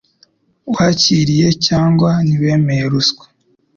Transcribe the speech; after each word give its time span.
Wakiriye 0.75 1.47
cyangwa 1.65 2.09
ntiwemeye 2.27 2.83
ruswa 2.91 3.25